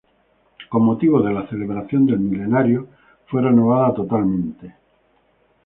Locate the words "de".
1.21-1.31